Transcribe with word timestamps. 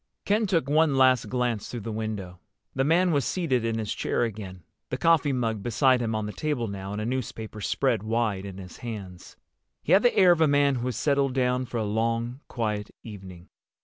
Ken 0.25 0.47
took 0.47 0.67
one 0.67 0.97
last 0.97 1.29
glance 1.29 1.69
through 1.69 1.81
the 1.81 1.91
window. 1.91 2.39
The 2.73 2.83
man 2.83 3.11
was 3.11 3.23
seated 3.23 3.63
in 3.63 3.77
his 3.77 3.93
chair 3.93 4.23
again, 4.23 4.63
the 4.89 4.97
coffee 4.97 5.31
mug 5.31 5.61
beside 5.61 6.01
him 6.01 6.15
on 6.15 6.25
the 6.25 6.33
table 6.33 6.67
now 6.67 6.91
and 6.91 6.99
a 6.99 7.05
newspaper 7.05 7.61
spread 7.61 8.01
wide 8.01 8.43
in 8.43 8.57
his 8.57 8.77
hands. 8.77 9.37
He 9.83 9.91
had 9.91 10.01
the 10.01 10.17
air 10.17 10.31
of 10.31 10.41
a 10.41 10.47
man 10.47 10.73
who 10.77 10.87
has 10.87 10.95
settled 10.95 11.35
down 11.35 11.65
for 11.67 11.77
a 11.77 11.83
long 11.83 12.39
quiet 12.47 12.89
evening. 13.03 13.49